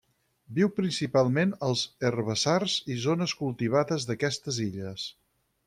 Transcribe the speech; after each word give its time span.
Viu 0.59 0.69
principalment 0.77 1.51
als 1.67 1.83
herbassars 2.09 2.79
i 2.95 2.97
zones 3.05 3.37
cultivades 3.43 4.09
d'aquestes 4.09 4.61
illes. 4.69 5.09